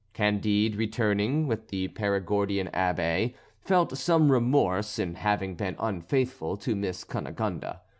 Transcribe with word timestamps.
Candide, 0.13 0.75
returning 0.77 1.45
with 1.45 1.67
the 1.67 1.89
Perigordian 1.89 2.69
Abbé, 2.73 3.35
felt 3.59 3.95
some 3.95 4.31
remorse 4.31 4.97
in 4.97 5.13
having 5.13 5.53
been 5.53 5.75
unfaithful 5.77 6.57
to 6.57 6.75
Miss 6.75 7.03
Cunegonde. 7.03 7.75